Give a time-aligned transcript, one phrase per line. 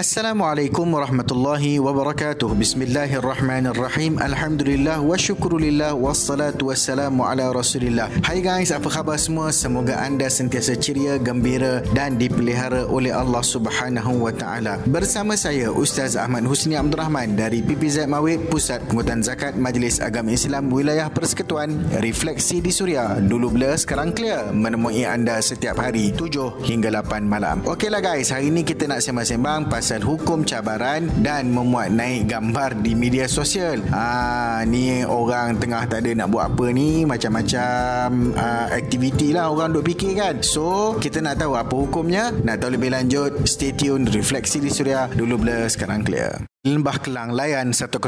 [0.00, 2.56] Assalamualaikum warahmatullahi wabarakatuh.
[2.56, 4.16] Bismillahirrahmanirrahim.
[4.16, 8.08] Alhamdulillah wa syukrulillah wassalatu wassalamu ala Rasulillah.
[8.24, 9.52] Hai guys, apa khabar semua?
[9.52, 14.80] Semoga anda sentiasa ceria, gembira dan dipelihara oleh Allah Subhanahu wa taala.
[14.88, 20.32] Bersama saya Ustaz Ahmad Husni Abdul Rahman dari PPZ Mawid Pusat Pengutan Zakat Majlis Agama
[20.32, 23.20] Islam Wilayah Persekutuan Refleksi di Suria.
[23.20, 24.48] Dulu blur, sekarang clear.
[24.48, 27.60] Menemui anda setiap hari 7 hingga 8 malam.
[27.68, 32.94] Okeylah guys, hari ini kita nak sembang-sembang pasal hukum cabaran dan memuat naik gambar di
[32.94, 33.82] media sosial.
[33.90, 39.74] Ah ni orang tengah tak ada nak buat apa ni macam-macam uh, aktiviti lah orang
[39.74, 40.38] duk fikir kan.
[40.46, 42.30] So kita nak tahu apa hukumnya.
[42.30, 46.49] Nak tahu lebih lanjut stay tune refleksi di Suria dulu blur sekarang clear.
[46.60, 48.04] Lembah Kelang layan 105.3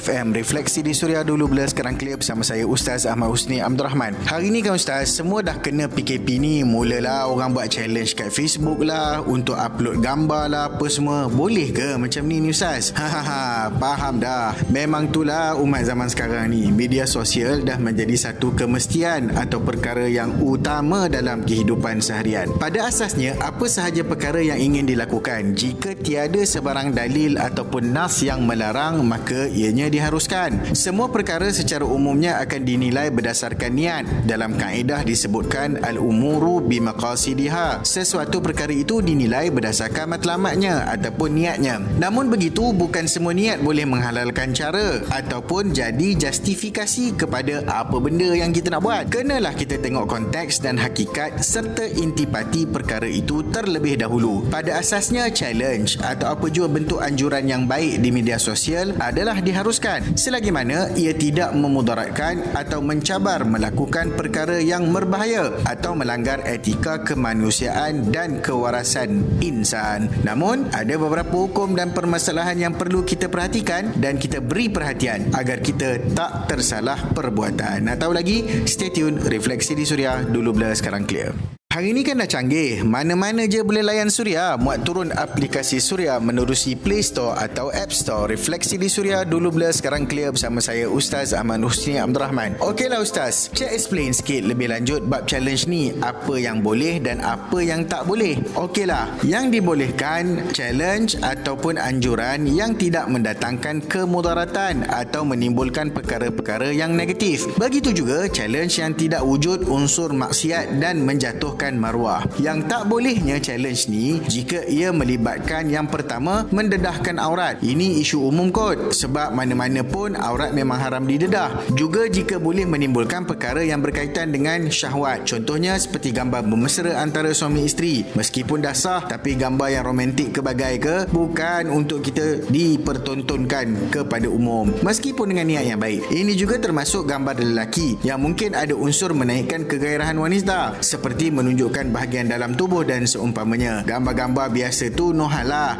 [0.00, 4.16] FM Refleksi di Suria dulu bila sekarang clear bersama saya Ustaz Ahmad Husni Abdul Rahman
[4.24, 6.64] Hari ni kan Ustaz semua dah kena PKP ni.
[6.64, 11.28] Mulalah orang buat challenge kat Facebook lah Untuk upload gambar lah apa semua.
[11.28, 12.88] Boleh ke macam ni ni Ustaz?
[12.96, 14.56] Hahaha faham dah.
[14.72, 16.72] Memang tu lah umat zaman sekarang ni.
[16.72, 22.48] Media sosial dah menjadi satu kemestian Atau perkara yang utama dalam kehidupan seharian.
[22.56, 28.46] Pada asasnya apa sahaja perkara yang ingin dilakukan Jika tiada sebarang dalil ataupun nas yang
[28.46, 30.74] melarang maka ianya diharuskan.
[30.74, 34.04] Semua perkara secara umumnya akan dinilai berdasarkan niat.
[34.24, 37.82] Dalam kaedah disebutkan al-umuru bimaqasidiha.
[37.82, 41.82] Sesuatu perkara itu dinilai berdasarkan matlamatnya ataupun niatnya.
[41.98, 48.54] Namun begitu bukan semua niat boleh menghalalkan cara ataupun jadi justifikasi kepada apa benda yang
[48.54, 49.04] kita nak buat.
[49.10, 54.46] Kenalah kita tengok konteks dan hakikat serta intipati perkara itu terlebih dahulu.
[54.52, 59.40] Pada asasnya challenge atau apa jua bentuk bentuk anjuran yang baik di media sosial adalah
[59.40, 67.00] diharuskan selagi mana ia tidak memudaratkan atau mencabar melakukan perkara yang berbahaya atau melanggar etika
[67.00, 70.12] kemanusiaan dan kewarasan insan.
[70.20, 75.64] Namun, ada beberapa hukum dan permasalahan yang perlu kita perhatikan dan kita beri perhatian agar
[75.64, 77.88] kita tak tersalah perbuatan.
[77.88, 78.68] Nak tahu lagi?
[78.68, 79.16] Stay tune.
[79.16, 80.20] Refleksi di Suria.
[80.20, 81.61] Dulu bila sekarang clear.
[81.72, 82.84] Hari ini kan dah canggih.
[82.84, 84.60] Mana-mana je boleh layan Suria.
[84.60, 88.28] Muat turun aplikasi Suria menerusi Play Store atau App Store.
[88.28, 92.60] Refleksi di Suria dulu bila sekarang clear bersama saya Ustaz Ahmad Husni Abdul Rahman.
[92.60, 93.48] Okeylah Ustaz.
[93.56, 95.96] Cik explain sikit lebih lanjut bab challenge ni.
[96.04, 98.36] Apa yang boleh dan apa yang tak boleh.
[98.52, 99.24] Okeylah.
[99.24, 107.48] Yang dibolehkan challenge ataupun anjuran yang tidak mendatangkan kemudaratan atau menimbulkan perkara-perkara yang negatif.
[107.56, 112.22] Begitu juga challenge yang tidak wujud unsur maksiat dan menjatuhkan menjatuhkan maruah.
[112.42, 117.62] Yang tak bolehnya challenge ni jika ia melibatkan yang pertama mendedahkan aurat.
[117.62, 121.54] Ini isu umum kot sebab mana-mana pun aurat memang haram didedah.
[121.78, 125.22] Juga jika boleh menimbulkan perkara yang berkaitan dengan syahwat.
[125.22, 128.02] Contohnya seperti gambar bermesra antara suami isteri.
[128.18, 134.74] Meskipun dah sah tapi gambar yang romantik kebagai ke bukan untuk kita dipertontonkan kepada umum.
[134.82, 136.10] Meskipun dengan niat yang baik.
[136.10, 141.92] Ini juga termasuk gambar lelaki yang mungkin ada unsur menaikkan kegairahan wanita seperti menunjukkan menunjukkan
[141.92, 143.84] bahagian dalam tubuh dan seumpamanya.
[143.84, 145.76] Gambar-gambar biasa tu no hal lah.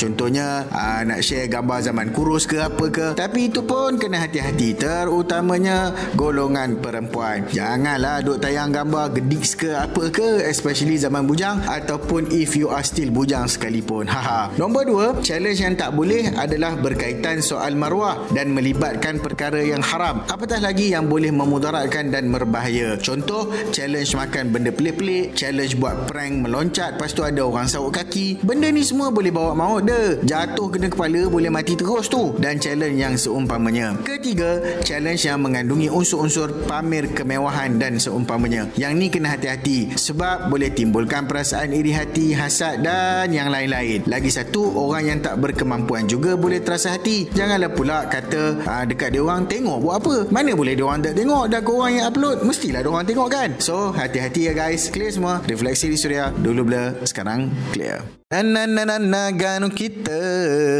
[0.00, 3.06] Contohnya ha, nak share gambar zaman kurus ke apa ke.
[3.12, 4.72] Tapi itu pun kena hati-hati.
[4.80, 7.44] Terutamanya golongan perempuan.
[7.52, 10.48] Janganlah duk tayang gambar gedik ke apa ke.
[10.48, 11.60] Especially zaman bujang.
[11.68, 14.08] Ataupun if you are still bujang sekalipun.
[14.14, 14.56] Haha.
[14.56, 20.24] Nombor dua, challenge yang tak boleh adalah berkaitan soal maruah dan melibatkan perkara yang haram.
[20.32, 22.96] Apatah lagi yang boleh memudaratkan dan berbahaya.
[22.96, 27.98] Contoh, challenge makan benda pelik-pelik pelik challenge buat prank meloncat lepas tu ada orang sawuk
[27.98, 28.38] kaki.
[28.46, 32.38] Benda ni semua boleh bawa maut dah jatuh kena kepala boleh mati terus tu.
[32.38, 33.98] Dan challenge yang seumpamanya.
[34.06, 38.70] Ketiga challenge yang mengandungi unsur-unsur pamer kemewahan dan seumpamanya.
[38.78, 44.06] Yang ni kena hati-hati sebab boleh timbulkan perasaan iri hati hasad dan yang lain-lain.
[44.06, 47.26] Lagi satu orang yang tak berkemampuan juga boleh terasa hati.
[47.34, 50.14] Janganlah pula kata aa, dekat dia orang tengok buat apa?
[50.30, 51.50] Mana boleh dia orang tak tengok?
[51.50, 53.48] Dah korang yang upload mestilah dia orang tengok kan?
[53.58, 55.40] So hati-hati ya guys clear semua.
[55.48, 56.28] Refleksi di suria.
[56.28, 60.22] Dulu blur sekarang clear na na na kita.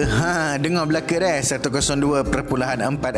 [0.06, 2.30] Ha dengar belaka eh 102.4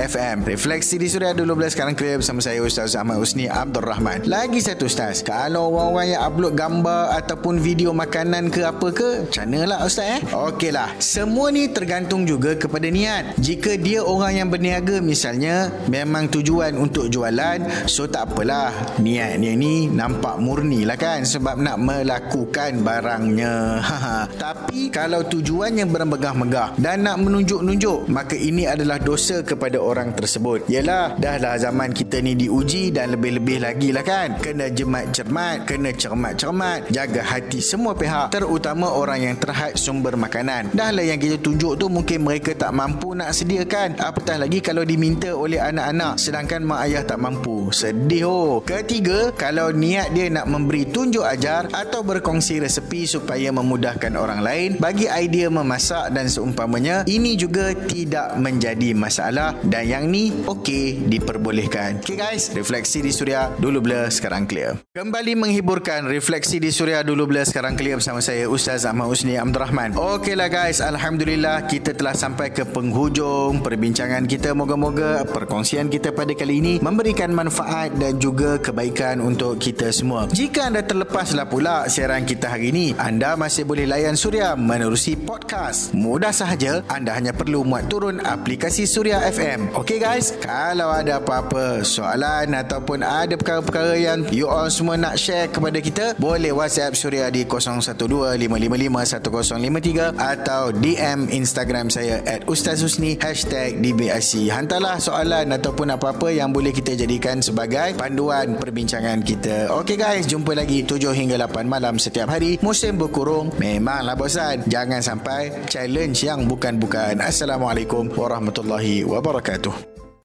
[0.08, 4.24] FM refleksi di suria dulu blur sekarang clear bersama saya Ustaz Ahmad Usni Abdul Rahman
[4.24, 5.20] lagi satu Ustaz.
[5.20, 10.20] Kalau orang-orang yang upload gambar ataupun video makanan ke apa ke macam lah Ustaz eh?
[10.32, 13.36] Okey lah semua ni tergantung juga kepada niat.
[13.36, 18.96] Jika dia orang yang berniaga misalnya memang tujuan untuk jualan so tak apalah.
[18.96, 23.76] Niat dia ni nampak murni lah kan sebab nak melakukan barangnya.
[23.76, 30.14] Ha Tapi kalau tujuan yang bermegah-megah dan nak menunjuk-nunjuk, maka ini adalah dosa kepada orang
[30.14, 30.66] tersebut.
[30.70, 34.38] Yalah, dah lah zaman kita ni diuji dan lebih-lebih lagi lah kan.
[34.38, 40.70] Kena jemat cermat, kena cermat-cermat, jaga hati semua pihak, terutama orang yang terhad sumber makanan.
[40.72, 43.98] Dah lah yang kita tunjuk tu mungkin mereka tak mampu nak sediakan.
[43.98, 47.68] Apatah lagi kalau diminta oleh anak-anak sedangkan mak ayah tak mampu.
[47.72, 48.52] Sedih oh.
[48.62, 54.80] Ketiga, kalau niat dia nak memberi tunjuk ajar atau berkongsi resepi supaya memudahkan orang lain,
[54.80, 62.02] bagi idea memasak dan seumpamanya, ini juga tidak menjadi masalah dan yang ni okey diperbolehkan.
[62.02, 64.82] Okay guys, refleksi di Suria dulu blur sekarang clear.
[64.90, 69.62] Kembali menghiburkan refleksi di Suria dulu blur sekarang clear bersama saya Ustaz Ahmad Usni Abdul
[69.62, 69.94] Rahman.
[69.94, 74.50] Okeylah guys, alhamdulillah kita telah sampai ke penghujung perbincangan kita.
[74.58, 80.26] Moga-moga perkongsian kita pada kali ini memberikan manfaat dan juga kebaikan untuk kita semua.
[80.26, 85.94] Jika anda terlepaslah pula siaran kita hari ini, anda masih boleh layan Suria menerusi podcast.
[85.94, 89.70] Mudah sahaja, anda hanya perlu muat turun aplikasi Suria FM.
[89.78, 95.46] Okey guys, kalau ada apa-apa soalan ataupun ada perkara-perkara yang you all semua nak share
[95.46, 103.78] kepada kita, boleh WhatsApp Suria di 0125551053 atau DM Instagram saya at Ustaz Husni hashtag
[103.78, 104.50] DBIC.
[104.50, 109.70] Hantarlah soalan ataupun apa-apa yang boleh kita jadikan sebagai panduan perbincangan kita.
[109.78, 112.58] Okey guys, jumpa lagi 7 hingga 8 malam setiap hari.
[112.66, 113.54] Musim berkurung,
[113.92, 114.64] memanglah bosan.
[114.64, 117.20] Jangan sampai challenge yang bukan-bukan.
[117.20, 119.91] Assalamualaikum warahmatullahi wabarakatuh.